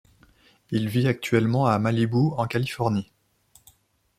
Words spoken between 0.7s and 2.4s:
Il vit actuellement à Malibu